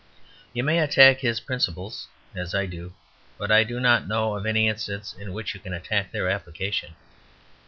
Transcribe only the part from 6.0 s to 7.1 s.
their application.